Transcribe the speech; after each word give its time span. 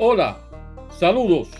Hola, 0.00 0.38
saludos. 0.90 1.50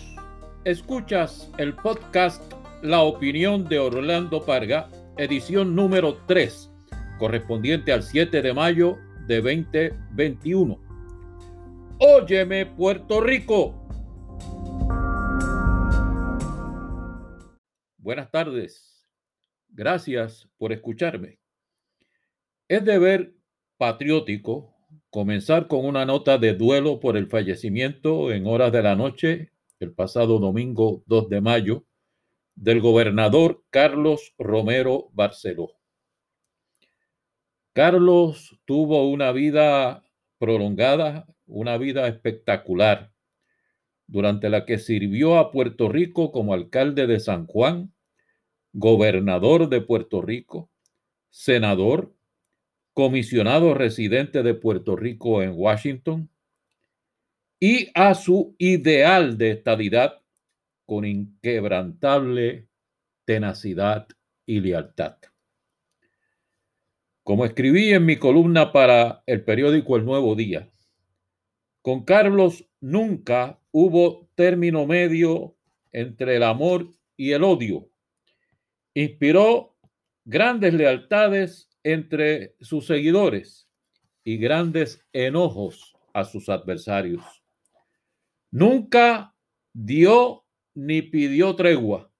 Escuchas 0.62 1.50
el 1.59 1.75
podcast 1.75 2.41
La 2.82 3.00
opinión 3.00 3.64
de 3.64 3.80
Orlando 3.80 4.46
Parga, 4.46 4.88
edición 5.16 5.75
número 5.75 6.18
3, 6.29 6.71
correspondiente 7.19 7.91
al 7.91 8.05
7 8.05 8.41
de 8.41 8.52
mayo 8.52 8.96
de 9.27 9.41
2021. 9.43 10.80
Óyeme, 11.98 12.66
Puerto 12.66 13.20
Rico. 13.20 13.74
Buenas 17.96 18.30
tardes. 18.30 19.05
Gracias 19.70 20.48
por 20.59 20.73
escucharme. 20.73 21.41
Es 22.68 22.84
deber 22.84 23.34
patriótico 23.78 24.77
comenzar 25.11 25.69
con 25.69 25.85
una 25.85 26.05
nota 26.05 26.39
de 26.39 26.55
duelo 26.55 27.01
por 27.01 27.17
el 27.17 27.29
fallecimiento 27.29 28.30
en 28.33 28.47
horas 28.47 28.73
de 28.73 28.83
la 28.83 28.95
noche, 28.95 29.53
el 29.81 29.93
pasado 29.93 30.39
domingo 30.39 31.03
2 31.07 31.29
de 31.29 31.41
mayo, 31.41 31.87
del 32.55 32.81
gobernador 32.81 33.65
Carlos 33.71 34.34
Romero 34.39 35.11
Barceló. 35.12 35.73
Carlos 37.73 38.59
tuvo 38.65 39.09
una 39.09 39.31
vida 39.33 40.05
prolongada, 40.39 41.27
una 41.47 41.79
vida 41.79 42.09
espectacular, 42.09 43.12
durante 44.09 44.48
la 44.48 44.67
que 44.67 44.79
sirvió 44.79 45.39
a 45.39 45.53
Puerto 45.53 45.89
Rico 45.89 46.33
como 46.33 46.55
alcalde 46.55 47.06
de 47.06 47.20
San 47.20 47.47
Juan, 47.47 47.95
gobernador 48.73 49.69
de 49.69 49.81
Puerto 49.81 50.20
Rico, 50.23 50.70
senador, 51.31 52.15
comisionado 52.98 53.75
residente 53.75 54.43
de 54.43 54.55
Puerto 54.55 54.97
Rico 54.97 55.41
en 55.41 55.53
Washington, 55.55 56.28
y 57.61 57.92
a 57.95 58.12
su 58.17 58.56
ideal 58.59 59.39
de 59.39 59.53
estadidad 59.53 60.20
con 60.84 61.05
inquebrantable 61.05 62.67
tenacidad 63.25 64.09
y 64.47 64.59
lealtad. 64.59 65.14
Como 67.22 67.45
escribí 67.45 67.91
en 67.91 68.05
mi 68.05 68.17
columna 68.17 68.72
para 68.72 69.22
el 69.27 69.44
periódico 69.44 69.94
El 69.94 70.05
Nuevo 70.05 70.34
Día, 70.34 70.69
con 71.83 72.05
Carlos 72.05 72.69
nunca 72.81 73.61
hubo 73.70 74.28
término 74.34 74.87
medio 74.87 75.56
entre 75.92 76.34
el 76.34 76.42
amor 76.42 76.91
y 77.17 77.31
el 77.31 77.44
odio. 77.44 77.92
Inspiró 78.92 79.77
grandes 80.25 80.75
lealtades 80.75 81.67
entre 81.83 82.55
sus 82.61 82.87
seguidores 82.87 83.69
y 84.25 84.37
grandes 84.37 85.05
enojos 85.12 85.97
a 86.12 86.25
sus 86.25 86.48
adversarios. 86.48 87.25
Nunca 88.51 89.34
dio 89.73 90.45
ni 90.75 91.03
pidió 91.03 91.55
tregua, 91.55 92.11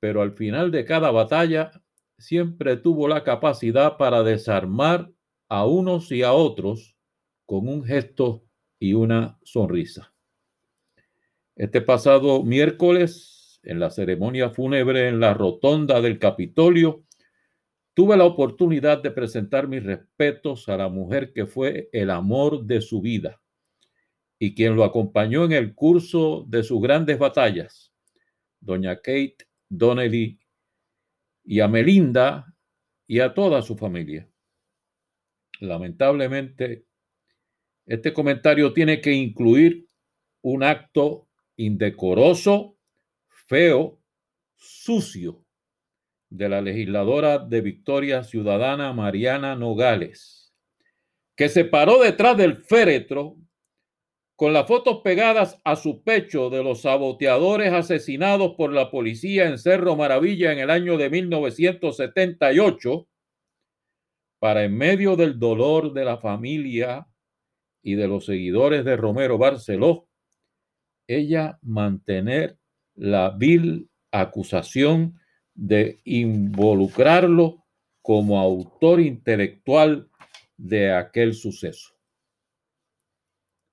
pero 0.00 0.22
al 0.22 0.32
final 0.32 0.70
de 0.70 0.84
cada 0.84 1.10
batalla 1.10 1.70
siempre 2.18 2.76
tuvo 2.76 3.08
la 3.08 3.24
capacidad 3.24 3.96
para 3.96 4.22
desarmar 4.22 5.10
a 5.48 5.66
unos 5.66 6.10
y 6.12 6.22
a 6.22 6.32
otros 6.32 6.96
con 7.44 7.68
un 7.68 7.84
gesto 7.84 8.44
y 8.78 8.94
una 8.94 9.38
sonrisa. 9.44 10.12
Este 11.54 11.80
pasado 11.80 12.42
miércoles, 12.42 13.60
en 13.62 13.80
la 13.80 13.90
ceremonia 13.90 14.50
fúnebre 14.50 15.08
en 15.08 15.20
la 15.20 15.32
rotonda 15.32 16.00
del 16.00 16.18
Capitolio, 16.18 17.05
Tuve 17.96 18.14
la 18.18 18.26
oportunidad 18.26 19.02
de 19.02 19.10
presentar 19.10 19.68
mis 19.68 19.82
respetos 19.82 20.68
a 20.68 20.76
la 20.76 20.90
mujer 20.90 21.32
que 21.32 21.46
fue 21.46 21.88
el 21.92 22.10
amor 22.10 22.66
de 22.66 22.82
su 22.82 23.00
vida 23.00 23.40
y 24.38 24.54
quien 24.54 24.76
lo 24.76 24.84
acompañó 24.84 25.46
en 25.46 25.52
el 25.52 25.74
curso 25.74 26.44
de 26.46 26.62
sus 26.62 26.82
grandes 26.82 27.18
batallas, 27.18 27.94
doña 28.60 28.96
Kate 28.96 29.38
Donnelly, 29.70 30.38
y 31.42 31.60
a 31.60 31.68
Melinda 31.68 32.54
y 33.06 33.20
a 33.20 33.32
toda 33.32 33.62
su 33.62 33.78
familia. 33.78 34.28
Lamentablemente, 35.60 36.84
este 37.86 38.12
comentario 38.12 38.74
tiene 38.74 39.00
que 39.00 39.12
incluir 39.12 39.88
un 40.42 40.64
acto 40.64 41.30
indecoroso, 41.56 42.76
feo, 43.30 43.98
sucio 44.54 45.45
de 46.30 46.48
la 46.48 46.60
legisladora 46.60 47.38
de 47.38 47.60
Victoria 47.60 48.24
Ciudadana 48.24 48.92
Mariana 48.92 49.56
Nogales, 49.56 50.54
que 51.36 51.48
se 51.48 51.64
paró 51.64 52.00
detrás 52.00 52.36
del 52.36 52.56
féretro 52.56 53.36
con 54.36 54.52
las 54.52 54.66
fotos 54.66 55.00
pegadas 55.02 55.60
a 55.64 55.76
su 55.76 56.02
pecho 56.02 56.50
de 56.50 56.62
los 56.62 56.82
saboteadores 56.82 57.72
asesinados 57.72 58.54
por 58.56 58.72
la 58.72 58.90
policía 58.90 59.48
en 59.48 59.58
Cerro 59.58 59.96
Maravilla 59.96 60.52
en 60.52 60.58
el 60.58 60.70
año 60.70 60.98
de 60.98 61.08
1978, 61.08 63.08
para 64.38 64.64
en 64.64 64.76
medio 64.76 65.16
del 65.16 65.38
dolor 65.38 65.94
de 65.94 66.04
la 66.04 66.18
familia 66.18 67.06
y 67.82 67.94
de 67.94 68.08
los 68.08 68.26
seguidores 68.26 68.84
de 68.84 68.96
Romero 68.96 69.38
Barceló, 69.38 70.06
ella 71.06 71.58
mantener 71.62 72.58
la 72.94 73.30
vil 73.30 73.88
acusación 74.10 75.18
de 75.56 76.00
involucrarlo 76.04 77.64
como 78.02 78.38
autor 78.38 79.00
intelectual 79.00 80.08
de 80.56 80.92
aquel 80.92 81.34
suceso. 81.34 81.94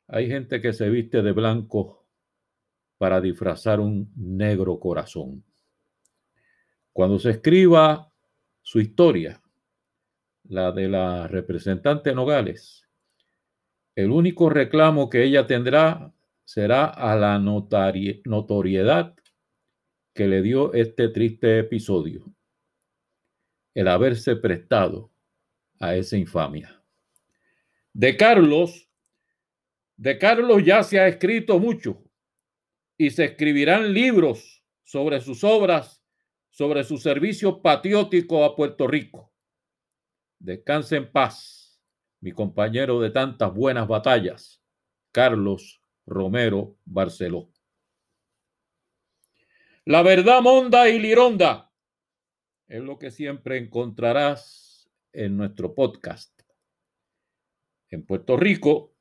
Hay 0.08 0.28
gente 0.28 0.62
que 0.62 0.74
se 0.74 0.90
viste 0.90 1.22
de 1.22 1.32
blanco 1.32 2.06
para 2.98 3.22
disfrazar 3.22 3.80
un 3.80 4.12
negro 4.16 4.80
corazón. 4.80 5.44
Cuando 6.92 7.20
se 7.20 7.32
escriba 7.32 8.12
su 8.62 8.80
historia, 8.80 9.42
la 10.44 10.72
de 10.72 10.88
la 10.88 11.28
representante 11.28 12.14
Nogales, 12.14 12.88
el 13.96 14.12
único 14.12 14.50
reclamo 14.50 15.10
que 15.10 15.24
ella 15.24 15.46
tendrá 15.48 16.14
será 16.46 16.86
a 16.86 17.16
la 17.16 17.40
notoriedad 17.40 19.16
que 20.14 20.28
le 20.28 20.42
dio 20.42 20.74
este 20.74 21.10
triste 21.10 21.60
episodio, 21.60 22.34
el 23.74 23.88
haberse 23.88 24.36
prestado 24.36 25.12
a 25.80 25.96
esa 25.96 26.18
infamia. 26.18 26.84
De 27.94 28.16
Carlos, 28.16 28.90
de 29.98 30.18
Carlos 30.18 30.64
ya 30.64 30.84
se 30.84 31.00
ha 31.00 31.08
escrito 31.08 31.60
mucho 31.60 32.04
y 32.98 33.10
se 33.10 33.26
escribirán 33.26 33.94
libros 33.94 34.64
sobre 34.84 35.20
sus 35.20 35.44
obras, 35.44 36.04
sobre 36.50 36.84
su 36.84 36.98
servicio 36.98 37.62
patriótico 37.62 38.44
a 38.44 38.56
Puerto 38.56 38.88
Rico. 38.88 39.34
Descanse 40.38 40.98
en 40.98 41.12
paz, 41.12 41.82
mi 42.20 42.32
compañero 42.32 43.00
de 43.00 43.10
tantas 43.10 43.54
buenas 43.54 43.88
batallas, 43.88 44.62
Carlos 45.12 45.82
Romero 46.06 46.78
Barceló. 46.86 47.53
La 49.86 50.02
verdad 50.02 50.42
monda 50.42 50.88
y 50.88 50.98
lironda 50.98 51.70
es 52.68 52.82
lo 52.82 52.98
que 52.98 53.12
siempre 53.12 53.58
encontrarás 53.58 54.90
en 55.12 55.36
nuestro 55.36 55.76
podcast. 55.76 56.42
En 57.90 58.06
Puerto 58.06 58.38
Rico, 58.38 58.96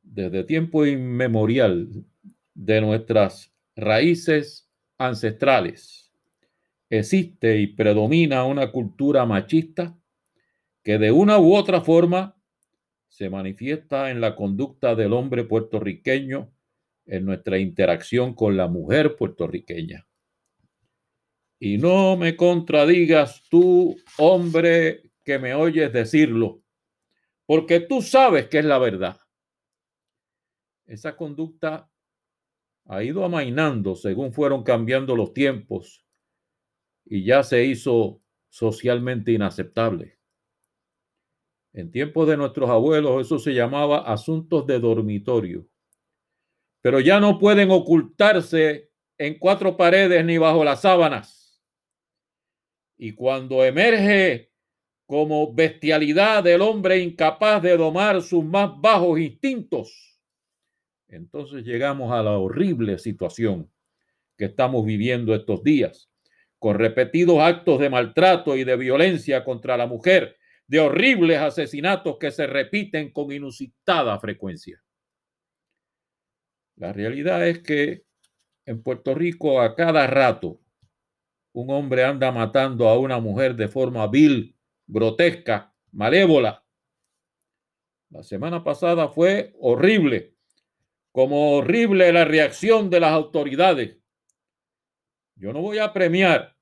desde 0.00 0.44
tiempo 0.44 0.86
inmemorial 0.86 2.06
de 2.54 2.80
nuestras 2.80 3.54
raíces 3.76 4.70
ancestrales, 4.96 6.10
existe 6.88 7.58
y 7.58 7.66
predomina 7.66 8.44
una 8.44 8.72
cultura 8.72 9.26
machista 9.26 9.94
que 10.82 10.96
de 10.96 11.12
una 11.12 11.38
u 11.38 11.54
otra 11.54 11.82
forma 11.82 12.42
se 13.08 13.28
manifiesta 13.28 14.10
en 14.10 14.22
la 14.22 14.34
conducta 14.34 14.94
del 14.94 15.12
hombre 15.12 15.44
puertorriqueño 15.44 16.50
en 17.06 17.24
nuestra 17.24 17.58
interacción 17.58 18.34
con 18.34 18.56
la 18.56 18.68
mujer 18.68 19.16
puertorriqueña. 19.16 20.06
Y 21.58 21.78
no 21.78 22.16
me 22.16 22.36
contradigas 22.36 23.44
tú, 23.48 23.96
hombre, 24.18 25.12
que 25.24 25.38
me 25.38 25.54
oyes 25.54 25.92
decirlo, 25.92 26.62
porque 27.46 27.80
tú 27.80 28.02
sabes 28.02 28.48
que 28.48 28.58
es 28.58 28.64
la 28.64 28.78
verdad. 28.78 29.16
Esa 30.86 31.16
conducta 31.16 31.88
ha 32.86 33.04
ido 33.04 33.24
amainando 33.24 33.94
según 33.94 34.32
fueron 34.32 34.64
cambiando 34.64 35.14
los 35.14 35.32
tiempos 35.32 36.04
y 37.04 37.24
ya 37.24 37.42
se 37.42 37.64
hizo 37.64 38.20
socialmente 38.48 39.32
inaceptable. 39.32 40.18
En 41.72 41.90
tiempos 41.90 42.28
de 42.28 42.36
nuestros 42.36 42.68
abuelos 42.68 43.24
eso 43.24 43.38
se 43.38 43.54
llamaba 43.54 44.00
asuntos 44.00 44.66
de 44.66 44.78
dormitorio 44.78 45.68
pero 46.82 46.98
ya 46.98 47.20
no 47.20 47.38
pueden 47.38 47.70
ocultarse 47.70 48.90
en 49.16 49.38
cuatro 49.38 49.76
paredes 49.76 50.24
ni 50.24 50.36
bajo 50.36 50.64
las 50.64 50.82
sábanas. 50.82 51.62
Y 52.98 53.12
cuando 53.14 53.64
emerge 53.64 54.50
como 55.06 55.54
bestialidad 55.54 56.42
del 56.42 56.60
hombre 56.60 56.98
incapaz 56.98 57.62
de 57.62 57.76
domar 57.76 58.20
sus 58.20 58.44
más 58.44 58.70
bajos 58.80 59.18
instintos, 59.20 60.18
entonces 61.08 61.64
llegamos 61.64 62.10
a 62.12 62.22
la 62.22 62.32
horrible 62.38 62.98
situación 62.98 63.70
que 64.36 64.46
estamos 64.46 64.84
viviendo 64.84 65.34
estos 65.34 65.62
días, 65.62 66.10
con 66.58 66.78
repetidos 66.78 67.38
actos 67.38 67.78
de 67.78 67.90
maltrato 67.90 68.56
y 68.56 68.64
de 68.64 68.76
violencia 68.76 69.44
contra 69.44 69.76
la 69.76 69.86
mujer, 69.86 70.36
de 70.66 70.80
horribles 70.80 71.38
asesinatos 71.38 72.16
que 72.18 72.30
se 72.30 72.46
repiten 72.46 73.12
con 73.12 73.30
inusitada 73.30 74.18
frecuencia. 74.18 74.82
La 76.76 76.92
realidad 76.92 77.46
es 77.46 77.60
que 77.60 78.04
en 78.66 78.82
Puerto 78.82 79.14
Rico 79.14 79.60
a 79.60 79.74
cada 79.74 80.06
rato 80.06 80.60
un 81.52 81.70
hombre 81.70 82.04
anda 82.04 82.32
matando 82.32 82.88
a 82.88 82.98
una 82.98 83.20
mujer 83.20 83.54
de 83.56 83.68
forma 83.68 84.06
vil, 84.06 84.56
grotesca, 84.86 85.74
malévola. 85.92 86.64
La 88.10 88.22
semana 88.22 88.64
pasada 88.64 89.08
fue 89.08 89.54
horrible, 89.60 90.34
como 91.12 91.56
horrible 91.56 92.12
la 92.12 92.24
reacción 92.24 92.88
de 92.88 93.00
las 93.00 93.12
autoridades. 93.12 93.98
Yo 95.36 95.52
no 95.52 95.60
voy 95.60 95.78
a 95.78 95.92
premiar 95.92 96.56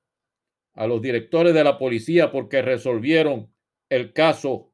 a 0.73 0.87
los 0.87 1.01
directores 1.01 1.53
de 1.53 1.63
la 1.63 1.77
policía 1.77 2.31
porque 2.31 2.61
resolvieron 2.61 3.53
el 3.89 4.13
caso 4.13 4.73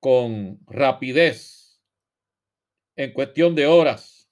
con 0.00 0.60
rapidez 0.66 1.61
en 3.02 3.12
cuestión 3.12 3.54
de 3.54 3.66
horas. 3.66 4.30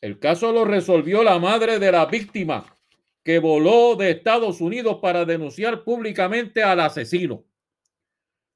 El 0.00 0.18
caso 0.18 0.52
lo 0.52 0.64
resolvió 0.64 1.22
la 1.22 1.38
madre 1.38 1.78
de 1.78 1.92
la 1.92 2.06
víctima 2.06 2.64
que 3.22 3.38
voló 3.38 3.94
de 3.94 4.10
Estados 4.10 4.60
Unidos 4.60 4.98
para 5.02 5.24
denunciar 5.24 5.84
públicamente 5.84 6.62
al 6.62 6.80
asesino. 6.80 7.44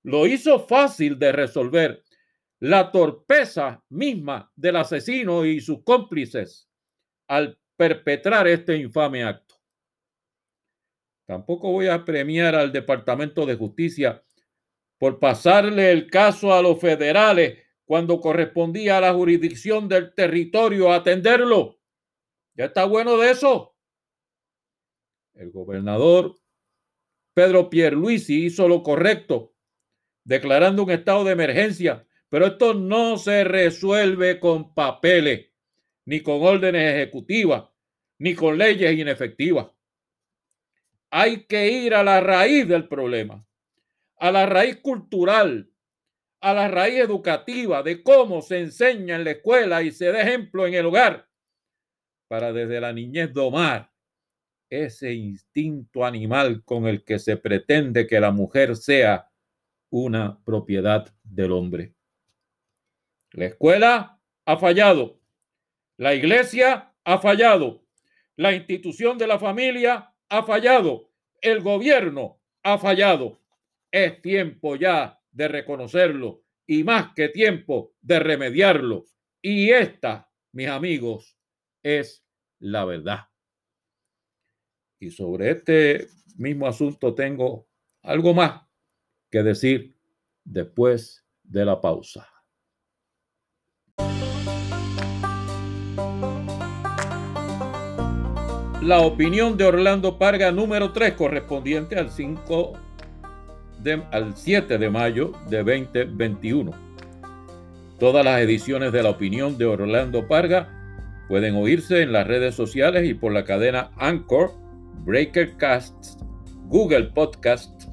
Lo 0.02 0.26
hizo 0.26 0.66
fácil 0.66 1.18
de 1.18 1.32
resolver 1.32 2.02
la 2.58 2.90
torpeza 2.90 3.84
misma 3.90 4.50
del 4.56 4.76
asesino 4.76 5.44
y 5.44 5.60
sus 5.60 5.82
cómplices 5.82 6.70
al 7.28 7.58
perpetrar 7.76 8.48
este 8.48 8.76
infame 8.76 9.24
acto. 9.24 9.56
Tampoco 11.26 11.70
voy 11.70 11.88
a 11.88 12.04
premiar 12.04 12.54
al 12.54 12.72
Departamento 12.72 13.44
de 13.44 13.56
Justicia 13.56 14.22
por 14.96 15.18
pasarle 15.18 15.90
el 15.90 16.08
caso 16.08 16.54
a 16.54 16.62
los 16.62 16.80
federales 16.80 17.58
cuando 17.92 18.20
correspondía 18.20 18.96
a 18.96 19.00
la 19.02 19.12
jurisdicción 19.12 19.86
del 19.86 20.14
territorio 20.14 20.94
atenderlo. 20.94 21.78
Ya 22.54 22.64
está 22.64 22.86
bueno 22.86 23.18
de 23.18 23.32
eso. 23.32 23.76
El 25.34 25.50
gobernador 25.50 26.34
Pedro 27.34 27.68
Pierluisi 27.68 28.46
hizo 28.46 28.66
lo 28.66 28.82
correcto, 28.82 29.54
declarando 30.24 30.84
un 30.84 30.90
estado 30.90 31.22
de 31.24 31.32
emergencia, 31.32 32.06
pero 32.30 32.46
esto 32.46 32.72
no 32.72 33.18
se 33.18 33.44
resuelve 33.44 34.40
con 34.40 34.72
papeles, 34.72 35.50
ni 36.06 36.22
con 36.22 36.42
órdenes 36.42 36.94
ejecutivas, 36.94 37.64
ni 38.16 38.34
con 38.34 38.56
leyes 38.56 38.98
inefectivas. 38.98 39.66
Hay 41.10 41.44
que 41.44 41.70
ir 41.70 41.94
a 41.94 42.02
la 42.02 42.22
raíz 42.22 42.66
del 42.66 42.88
problema, 42.88 43.46
a 44.16 44.32
la 44.32 44.46
raíz 44.46 44.78
cultural, 44.80 45.71
a 46.42 46.52
la 46.52 46.66
raíz 46.66 46.98
educativa 46.98 47.84
de 47.84 48.02
cómo 48.02 48.42
se 48.42 48.58
enseña 48.58 49.14
en 49.14 49.24
la 49.24 49.30
escuela 49.30 49.82
y 49.82 49.92
se 49.92 50.10
da 50.10 50.22
ejemplo 50.22 50.66
en 50.66 50.74
el 50.74 50.86
hogar, 50.86 51.28
para 52.28 52.52
desde 52.52 52.80
la 52.80 52.92
niñez 52.92 53.32
domar 53.32 53.92
ese 54.68 55.12
instinto 55.12 56.04
animal 56.04 56.64
con 56.64 56.88
el 56.88 57.04
que 57.04 57.20
se 57.20 57.36
pretende 57.36 58.08
que 58.08 58.18
la 58.18 58.32
mujer 58.32 58.74
sea 58.74 59.30
una 59.90 60.42
propiedad 60.42 61.14
del 61.22 61.52
hombre. 61.52 61.94
La 63.30 63.46
escuela 63.46 64.20
ha 64.44 64.56
fallado, 64.56 65.20
la 65.96 66.12
iglesia 66.14 66.92
ha 67.04 67.18
fallado, 67.18 67.86
la 68.34 68.52
institución 68.52 69.16
de 69.16 69.28
la 69.28 69.38
familia 69.38 70.12
ha 70.28 70.42
fallado, 70.42 71.08
el 71.40 71.60
gobierno 71.60 72.40
ha 72.64 72.78
fallado. 72.78 73.38
Es 73.92 74.20
tiempo 74.22 74.74
ya 74.74 75.21
de 75.32 75.48
reconocerlo 75.48 76.44
y 76.66 76.84
más 76.84 77.12
que 77.14 77.28
tiempo 77.28 77.94
de 78.00 78.20
remediarlo. 78.20 79.04
Y 79.40 79.70
esta, 79.70 80.30
mis 80.52 80.68
amigos, 80.68 81.36
es 81.82 82.24
la 82.60 82.84
verdad. 82.84 83.28
Y 85.00 85.10
sobre 85.10 85.50
este 85.50 86.06
mismo 86.36 86.66
asunto 86.66 87.14
tengo 87.14 87.66
algo 88.02 88.34
más 88.34 88.62
que 89.30 89.42
decir 89.42 89.96
después 90.44 91.26
de 91.42 91.64
la 91.64 91.80
pausa. 91.80 92.28
La 98.82 99.00
opinión 99.00 99.56
de 99.56 99.64
Orlando 99.64 100.18
Parga 100.18 100.50
número 100.50 100.92
3 100.92 101.14
correspondiente 101.14 101.96
al 101.96 102.10
5 102.10 102.72
al 104.12 104.36
7 104.36 104.78
de 104.78 104.90
mayo 104.90 105.32
de 105.50 105.58
2021. 105.58 106.70
Todas 107.98 108.24
las 108.24 108.40
ediciones 108.40 108.92
de 108.92 109.02
la 109.02 109.10
opinión 109.10 109.58
de 109.58 109.64
Orlando 109.64 110.28
Parga 110.28 110.68
pueden 111.28 111.56
oírse 111.56 112.02
en 112.02 112.12
las 112.12 112.24
redes 112.26 112.54
sociales 112.54 113.08
y 113.08 113.14
por 113.14 113.32
la 113.32 113.44
cadena 113.44 113.90
Anchor 113.96 114.52
Breaker 115.04 115.56
Cast, 115.56 116.20
Google 116.68 117.10
Podcast, 117.14 117.86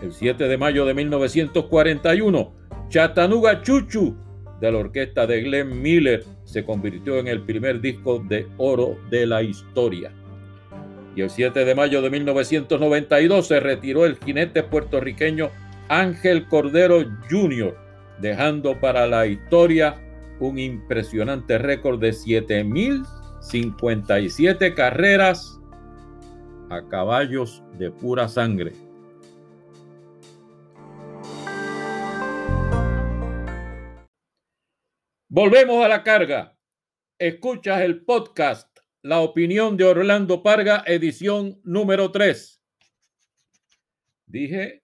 el 0.00 0.10
7 0.10 0.48
de 0.48 0.56
mayo 0.56 0.86
de 0.86 0.94
1941, 0.94 2.54
Chattanooga 2.88 3.60
Chuchu 3.60 4.16
de 4.58 4.72
la 4.72 4.78
orquesta 4.78 5.26
de 5.26 5.42
Glenn 5.42 5.82
Miller 5.82 6.24
se 6.44 6.64
convirtió 6.64 7.18
en 7.18 7.28
el 7.28 7.42
primer 7.42 7.82
disco 7.82 8.24
de 8.26 8.46
oro 8.56 8.96
de 9.10 9.26
la 9.26 9.42
historia. 9.42 10.10
Y 11.14 11.20
el 11.20 11.28
7 11.28 11.66
de 11.66 11.74
mayo 11.74 12.00
de 12.00 12.08
1992 12.08 13.46
se 13.46 13.60
retiró 13.60 14.06
el 14.06 14.16
jinete 14.16 14.62
puertorriqueño 14.62 15.50
Ángel 15.88 16.48
Cordero 16.48 17.04
Jr., 17.28 17.76
dejando 18.18 18.80
para 18.80 19.06
la 19.06 19.26
historia 19.26 19.96
un 20.40 20.58
impresionante 20.58 21.58
récord 21.58 22.00
de 22.00 22.12
7.057 22.12 24.74
carreras 24.74 25.60
a 26.68 26.88
caballos 26.88 27.62
de 27.78 27.90
pura 27.90 28.28
sangre. 28.28 28.72
Volvemos 35.28 35.84
a 35.84 35.88
la 35.88 36.02
carga. 36.02 36.58
Escuchas 37.18 37.82
el 37.82 38.04
podcast 38.04 38.78
La 39.02 39.20
opinión 39.20 39.76
de 39.76 39.84
Orlando 39.84 40.42
Parga, 40.42 40.82
edición 40.86 41.60
número 41.62 42.10
3. 42.10 42.62
Dije 44.26 44.82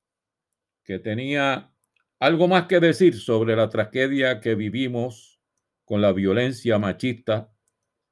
que 0.84 0.98
tenía 0.98 1.72
algo 2.20 2.46
más 2.48 2.66
que 2.66 2.80
decir 2.80 3.18
sobre 3.18 3.56
la 3.56 3.68
tragedia 3.68 4.40
que 4.40 4.54
vivimos 4.54 5.40
con 5.84 6.00
la 6.00 6.12
violencia 6.12 6.78
machista 6.78 7.52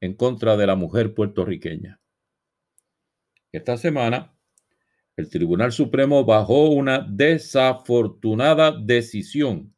en 0.00 0.15
contra 0.15 0.57
de 0.57 0.67
la 0.67 0.75
mujer 0.75 1.15
puertorriqueña. 1.15 2.00
Esta 3.52 3.76
semana, 3.76 4.33
el 5.16 5.28
Tribunal 5.28 5.73
Supremo 5.73 6.25
bajó 6.25 6.71
una 6.71 7.00
desafortunada 7.00 8.73
decisión 8.73 9.75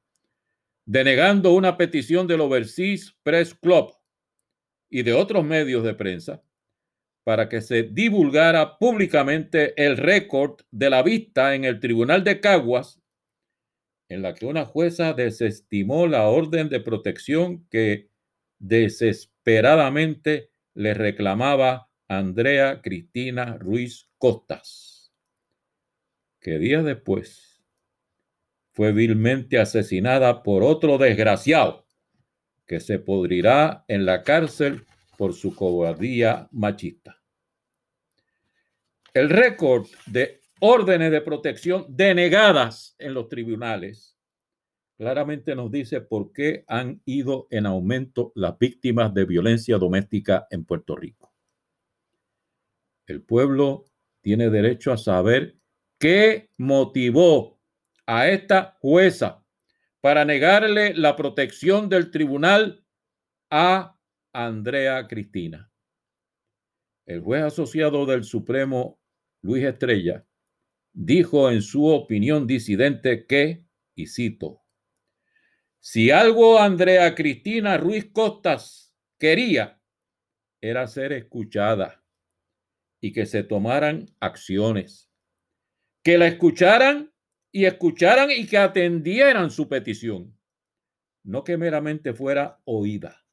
denegando 0.84 1.54
una 1.54 1.76
petición 1.76 2.26
del 2.26 2.40
Overseas 2.40 3.16
Press 3.22 3.54
Club 3.54 3.94
y 4.90 5.02
de 5.02 5.12
otros 5.14 5.44
medios 5.44 5.84
de 5.84 5.94
prensa 5.94 6.42
para 7.24 7.48
que 7.48 7.60
se 7.60 7.84
divulgara 7.84 8.78
públicamente 8.78 9.72
el 9.82 9.96
récord 9.96 10.60
de 10.70 10.90
la 10.90 11.02
vista 11.02 11.54
en 11.54 11.64
el 11.64 11.80
Tribunal 11.80 12.24
de 12.24 12.40
Caguas 12.40 13.00
en 14.08 14.22
la 14.22 14.34
que 14.34 14.44
una 14.44 14.66
jueza 14.66 15.14
desestimó 15.14 16.06
la 16.06 16.28
orden 16.28 16.68
de 16.68 16.80
protección 16.80 17.66
que 17.70 18.10
desesperadamente 18.58 20.50
le 20.74 20.92
reclamaba 20.92 21.91
Andrea 22.18 22.82
Cristina 22.82 23.56
Ruiz 23.56 24.10
Costas, 24.18 25.14
que 26.40 26.58
días 26.58 26.84
después 26.84 27.64
fue 28.72 28.92
vilmente 28.92 29.58
asesinada 29.58 30.42
por 30.42 30.62
otro 30.62 30.98
desgraciado 30.98 31.86
que 32.66 32.80
se 32.80 32.98
podrirá 32.98 33.86
en 33.88 34.04
la 34.04 34.22
cárcel 34.22 34.84
por 35.16 35.32
su 35.32 35.54
cobardía 35.54 36.48
machista. 36.52 37.22
El 39.14 39.30
récord 39.30 39.86
de 40.06 40.40
órdenes 40.60 41.12
de 41.12 41.22
protección 41.22 41.86
denegadas 41.88 42.94
en 42.98 43.14
los 43.14 43.28
tribunales 43.28 44.18
claramente 44.98 45.54
nos 45.54 45.70
dice 45.70 46.02
por 46.02 46.30
qué 46.32 46.64
han 46.68 47.00
ido 47.06 47.46
en 47.50 47.64
aumento 47.64 48.32
las 48.34 48.58
víctimas 48.58 49.14
de 49.14 49.24
violencia 49.24 49.78
doméstica 49.78 50.46
en 50.50 50.66
Puerto 50.66 50.94
Rico. 50.94 51.31
El 53.06 53.22
pueblo 53.22 53.84
tiene 54.20 54.50
derecho 54.50 54.92
a 54.92 54.96
saber 54.96 55.56
qué 55.98 56.50
motivó 56.56 57.60
a 58.06 58.28
esta 58.28 58.76
jueza 58.80 59.44
para 60.00 60.24
negarle 60.24 60.94
la 60.94 61.16
protección 61.16 61.88
del 61.88 62.10
tribunal 62.10 62.84
a 63.50 63.96
Andrea 64.32 65.06
Cristina. 65.06 65.70
El 67.06 67.20
juez 67.20 67.42
asociado 67.42 68.06
del 68.06 68.24
Supremo, 68.24 69.00
Luis 69.42 69.64
Estrella, 69.64 70.24
dijo 70.92 71.50
en 71.50 71.62
su 71.62 71.86
opinión 71.86 72.46
disidente 72.46 73.26
que, 73.26 73.64
y 73.94 74.06
cito, 74.06 74.62
si 75.78 76.10
algo 76.10 76.58
Andrea 76.60 77.14
Cristina 77.14 77.76
Ruiz 77.76 78.10
Costas 78.12 78.94
quería 79.18 79.80
era 80.60 80.86
ser 80.86 81.12
escuchada 81.12 82.01
y 83.02 83.12
que 83.12 83.26
se 83.26 83.42
tomaran 83.42 84.06
acciones, 84.20 85.10
que 86.04 86.16
la 86.16 86.28
escucharan 86.28 87.12
y 87.50 87.64
escucharan 87.64 88.30
y 88.30 88.46
que 88.46 88.56
atendieran 88.56 89.50
su 89.50 89.68
petición, 89.68 90.38
no 91.24 91.42
que 91.42 91.56
meramente 91.56 92.14
fuera 92.14 92.60
oída. 92.64 93.26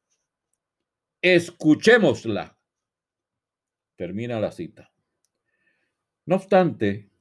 Escuchémosla. 1.22 2.58
Termina 3.96 4.40
la 4.40 4.52
cita. 4.52 4.92
No 6.26 6.38
obstante, 6.38 7.12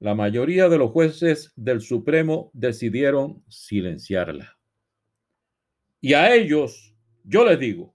la 0.00 0.16
mayoría 0.16 0.68
de 0.68 0.78
los 0.78 0.90
jueces 0.90 1.52
del 1.54 1.80
Supremo 1.80 2.50
decidieron 2.54 3.44
silenciarla. 3.48 4.58
Y 6.00 6.14
a 6.14 6.34
ellos, 6.34 6.96
yo 7.22 7.44
les 7.44 7.60
digo, 7.60 7.94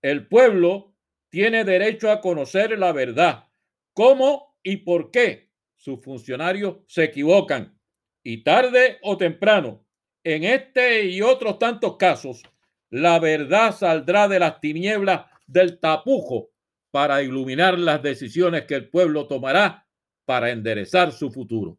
el 0.00 0.26
pueblo 0.28 0.87
tiene 1.30 1.64
derecho 1.64 2.10
a 2.10 2.20
conocer 2.20 2.78
la 2.78 2.92
verdad, 2.92 3.44
cómo 3.92 4.56
y 4.62 4.78
por 4.78 5.10
qué 5.10 5.50
sus 5.76 6.02
funcionarios 6.02 6.78
se 6.86 7.04
equivocan. 7.04 7.78
Y 8.22 8.42
tarde 8.42 8.98
o 9.02 9.16
temprano, 9.16 9.84
en 10.24 10.44
este 10.44 11.04
y 11.04 11.22
otros 11.22 11.58
tantos 11.58 11.96
casos, 11.96 12.42
la 12.90 13.18
verdad 13.18 13.74
saldrá 13.74 14.28
de 14.28 14.40
las 14.40 14.60
tinieblas 14.60 15.26
del 15.46 15.78
tapujo 15.78 16.50
para 16.90 17.22
iluminar 17.22 17.78
las 17.78 18.02
decisiones 18.02 18.64
que 18.64 18.74
el 18.74 18.88
pueblo 18.88 19.26
tomará 19.26 19.86
para 20.24 20.50
enderezar 20.50 21.12
su 21.12 21.30
futuro. 21.30 21.78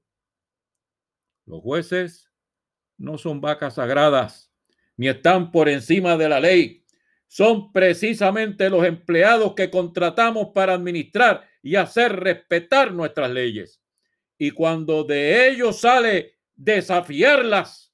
Los 1.46 1.62
jueces 1.62 2.32
no 2.98 3.18
son 3.18 3.42
vacas 3.42 3.76
sagradas 3.76 4.50
ni 5.00 5.08
están 5.08 5.52
por 5.52 5.70
encima 5.70 6.18
de 6.18 6.28
la 6.28 6.42
ley. 6.42 6.79
Son 7.30 7.72
precisamente 7.72 8.72
los 8.72 8.84
empleados 8.84 9.54
que 9.54 9.70
contratamos 9.70 10.48
para 10.54 10.74
administrar 10.74 11.48
y 11.62 11.76
hacer 11.76 12.20
respetar 12.20 12.92
nuestras 12.92 13.30
leyes. 13.30 13.84
Y 14.36 14.50
cuando 14.50 15.04
de 15.04 15.48
ellos 15.48 15.80
sale 15.80 16.40
desafiarlas, 16.56 17.94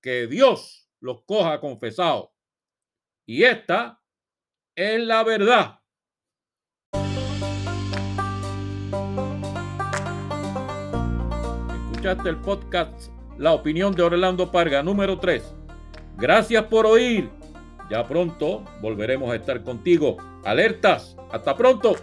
que 0.00 0.28
Dios 0.28 0.88
los 1.00 1.24
coja 1.24 1.58
confesados. 1.58 2.30
Y 3.26 3.42
esta 3.42 4.00
es 4.76 5.00
la 5.00 5.24
verdad. 5.24 5.80
el 12.24 12.36
podcast 12.36 13.10
La 13.36 13.52
opinión 13.52 13.92
de 13.92 14.04
Orlando 14.04 14.52
Parga 14.52 14.80
número 14.80 15.18
3. 15.18 15.42
Gracias 16.16 16.62
por 16.66 16.86
oír. 16.86 17.28
Ya 17.90 18.06
pronto 18.06 18.64
volveremos 18.80 19.30
a 19.30 19.36
estar 19.36 19.62
contigo. 19.62 20.16
Alertas. 20.44 21.16
Hasta 21.30 21.56
pronto. 21.56 21.96